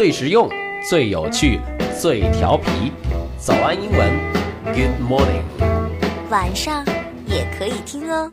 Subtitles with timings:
[0.00, 0.48] 最实用、
[0.88, 1.60] 最有趣、
[2.00, 2.90] 最调皮。
[3.36, 4.10] 早安英文
[4.64, 5.42] ，Good morning。
[6.30, 6.82] 晚上
[7.26, 8.32] 也可以听哦。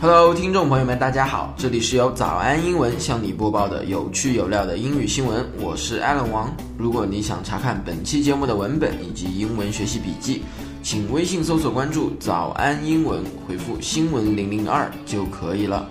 [0.00, 6.56] Hello，听众朋友们，大家好，这里是由早安英文向你播报的有趣有料的英语新闻，我是 Alan 王。
[6.78, 10.44] 如果你想查看本期节目的文本以及英文学习笔记，
[10.80, 15.90] 请微信搜索关注“早安英文”，回复“新闻零零二”就可以了。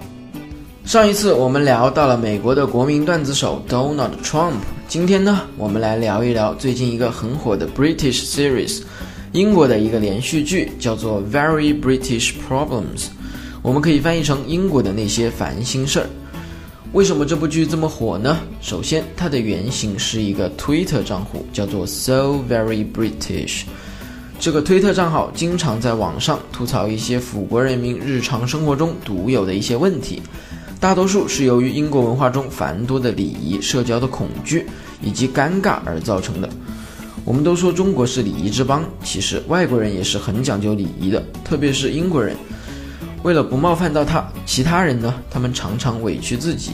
[0.85, 4.55] 上一次我们聊到了美国的国民段子手 Donald Trump，
[4.87, 8.81] 今天呢，我们来聊一聊最近一个很火的 British series，
[9.31, 13.05] 英国的一个连续剧，叫做 Very British Problems。
[13.61, 16.09] 我们可以翻译成英国的那些烦心事儿。
[16.91, 18.39] 为什么这部剧这么火呢？
[18.61, 23.61] 首先，它的原型是一个 Twitter 账户，叫做 So Very British。
[24.37, 30.21] 这个推特账号经常在网上吐槽一些辅国人民日常生活中独有的一些问题，
[30.83, 34.65] 大多数是由于英国文化中繁多的礼仪、社交的恐惧
[35.01, 36.49] 以及尴尬而造成的。
[37.23, 42.35] 我们都说中国是礼仪之邦，其实外国人也是很讲究礼仪的，特别是英国人。
[43.23, 46.71] 为了不冒犯到他，其他人呢，他们常常委屈自己。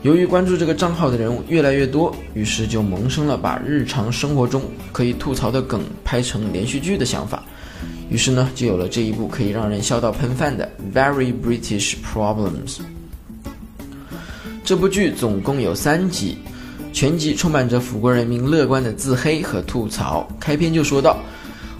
[0.00, 7.42] 由于关注这个账号的人物越来越多，于是就萌生了把日常生活中可以吐槽的梗拍成连续剧的想法。
[8.08, 12.76] 于是呢，就有了这一部可以让人笑到喷饭的《Very British Problems》。
[14.68, 16.36] 这部剧总共有三集，
[16.92, 20.28] 全集充满着辅国人民乐观的自黑和吐槽。
[20.38, 21.16] 开篇就说到。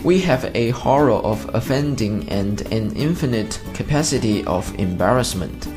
[0.03, 5.69] We have a horror of offending and an infinite capacity of embarrassment。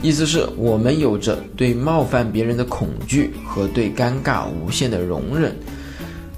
[0.00, 5.54] 意思是我们有着对冒犯别人的恐惧和对尴尬无限的容忍，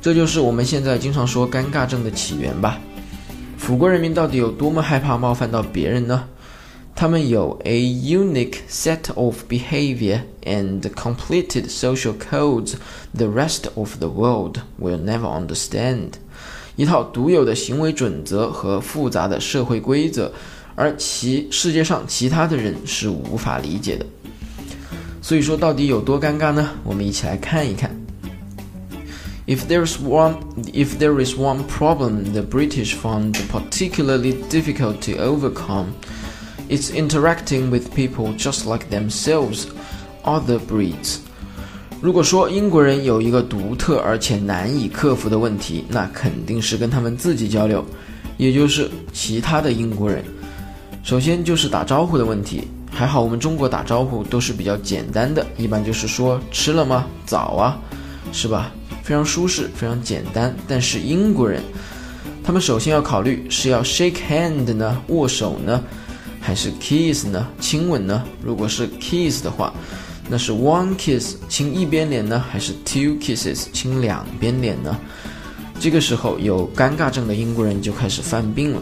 [0.00, 2.80] 这就是我们现在经常说尴尬症的起源吧。
[3.56, 6.24] 辅国人民到底有多么害怕冒犯到别人呢？
[6.97, 12.75] 他们有 a unique set of behavior and completed social codes
[13.15, 16.11] the rest of the world will never understand。
[16.75, 20.31] 一套独有的行为准则和复杂的社会规则，
[20.75, 24.05] 而其世界上其他的人是无法理解的。
[25.21, 26.71] 所以说，到底有多尴尬呢？
[26.83, 27.89] 我们一起来看一看。
[29.45, 30.35] If there's one,
[30.73, 35.87] if there is one problem the British found particularly difficult to overcome,
[36.68, 39.64] It's interacting with people just like themselves,
[40.24, 41.16] other breeds.
[42.00, 47.84] 如果说英国人有一个独特而且难以克服的问题，那肯定是跟他们自己交流，
[48.36, 50.24] 也就是其他的英国人。
[51.02, 57.06] 首先就是打招呼的问题，还好我们中国打招呼都是比较简单的，一般就是说吃了吗？
[57.26, 57.78] 早啊，
[58.30, 58.70] 是吧？
[59.02, 60.54] 非常舒适，非常简单。
[60.68, 61.62] 但是英国人，
[62.44, 65.82] 他们首先要考虑是要 shake hand 呢，握手呢，
[66.47, 68.23] 还是 kiss 呢，亲吻呢？
[68.43, 69.73] 如果是 kiss 的话。
[70.29, 74.97] 那是 one kiss 亲一边脸呢，还是 two kisses 亲两边脸呢？
[75.81, 78.81] 这个时候有尴尬症的英国人就开始犯病了。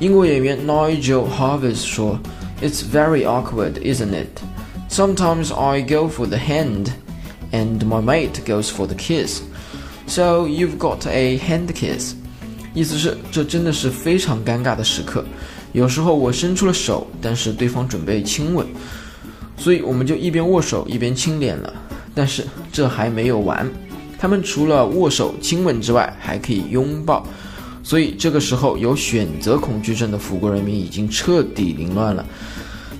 [0.00, 2.18] 英国演员 Nigel Harvis 说：“
[2.62, 4.40] It's very awkward, isn't it?
[4.88, 6.86] Sometimes I go for the hand,
[7.52, 9.42] and my mate goes for the kiss.
[10.06, 12.14] So you've got a hand kiss.”
[12.72, 15.22] 意思是这真的是非常尴尬的时刻。
[15.73, 18.67] 有时候我伸出了手，但是对方准备亲吻。
[19.57, 21.71] 所以我们就一边握手一边亲脸了，
[22.15, 23.69] 但是这还没有完，
[24.17, 27.25] 他们除了握手亲吻之外，还可以拥抱。
[27.83, 32.25] 所以这个时候有选择恐惧症的辅国人民已经彻底凌乱了。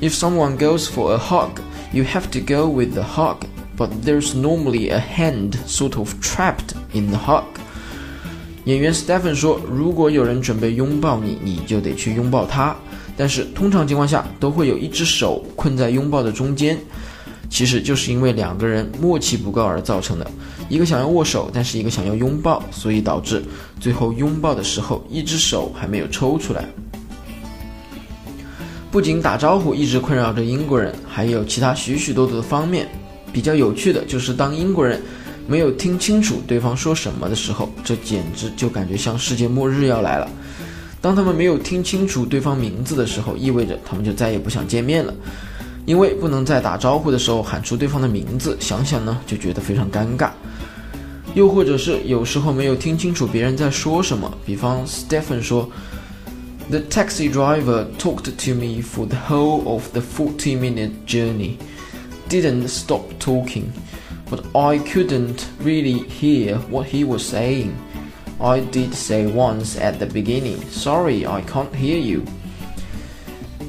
[0.01, 1.61] If someone goes for a hug,
[1.91, 3.37] you have to go with the hug,
[3.77, 7.45] but there's normally a hand sort of trapped in the hug.
[8.65, 12.75] 演员 Stephen 说，如果有人准备拥抱你，你就得去拥抱他。
[13.17, 16.77] 但是通常情况下都会有一只手困在拥抱的中间，
[17.49, 20.29] 其实就是因为两个人默契不够而造成的。
[20.69, 23.43] 一个想要握手，但是一个想要拥抱，所以导致
[23.79, 26.65] 最后拥抱的时候一只手还没有抽出来。
[28.91, 32.87] 不仅打招呼一直困扰着英国人，还有其他许许多多的方面。
[33.33, 35.01] 比较有趣的就是当英国人
[35.51, 40.25] 没有听清楚对方说什么的时候，这简直就感觉像世界末日要来了。
[41.01, 45.13] 当他们没有听清楚对方名字的时候，意味着他们就再也不想见面了，
[45.85, 50.29] 因为不能在打招呼的时候喊出对方的名字，想想呢就觉得非常尴尬。
[51.35, 55.69] 又或者是有时候没有听清楚别人在说什么，比方 Stephen 说
[56.69, 61.55] ：“The taxi driver talked to me for the whole of the forty-minute journey,
[62.29, 63.63] didn't stop talking,
[64.30, 67.76] but I couldn't really hear what he was saying.”
[68.40, 72.24] I did say once at the beginning, sorry, I can't hear you.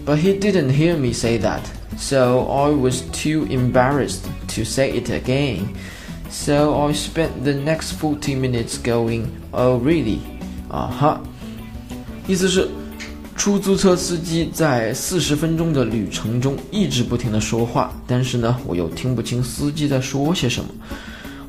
[0.03, 1.63] But he didn't hear me say that.
[1.97, 5.75] so I was too embarrassed to say it again.
[6.29, 10.19] So I spent the next 40 minutes going, Oh, really?
[10.69, 11.21] 啊哈，
[12.27, 12.69] 意思是
[13.36, 20.70] 出租车司机在四十分钟的旅程中一直不停的说话，但是呢，我又听不清司机在说些什么。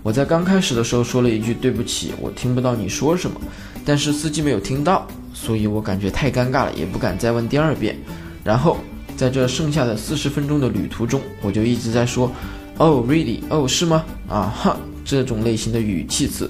[0.01, 3.39] 我在刚开始的时候说了一句对不起，我听不到你说什么，
[3.85, 7.95] 但是司机没有听到，所以我感觉太尴尬了，也不敢再问第二遍。
[8.43, 8.77] 然后
[9.15, 12.31] 在这剩下的四十分钟的旅途中，我就一直在说
[12.77, 13.39] ，Oh really？
[13.49, 14.03] 哦是吗？
[14.27, 16.49] 啊哈，这种类型的语气词。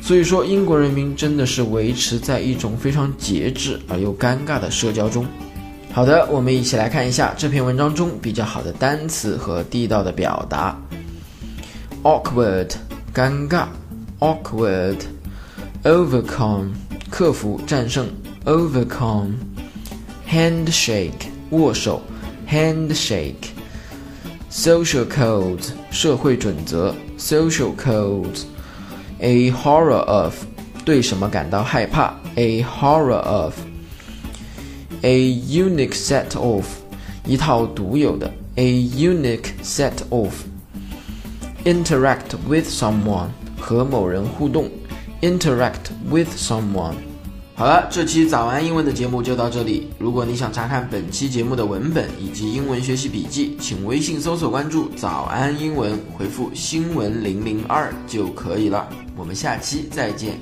[0.00, 5.26] 所以说，英国人民真的是维持在一种非常节制而又尴尬的社交中。
[5.92, 10.76] 好的，我们一起来看一下这篇文章中比较好的单词和地道的表达。
[12.02, 12.70] awkward
[13.14, 13.66] 尴尬
[14.20, 14.96] ，awkward
[15.84, 16.70] overcome
[17.10, 18.08] 克服战胜
[18.46, 19.32] ，overcome
[20.28, 22.00] handshake 握手
[22.48, 23.50] ，handshake
[24.50, 28.42] social codes 社会准则，social codes
[29.19, 30.33] a horror of
[30.83, 33.55] 对什么感到害怕，a horror of
[35.01, 36.65] a unique set of
[37.25, 40.33] 一套独有的，a unique set of
[41.63, 44.69] interact with someone 和某人互动，
[45.21, 46.95] interact with someone。
[47.60, 49.90] 好了，这期早安英文的节目就到这里。
[49.98, 58.88] 如果你想查看本期节目的文本以及英文学习笔记，请微信搜索关注“早安英文”，回复“新闻零零二”就可以了。
[59.14, 60.38] 我们下期再见。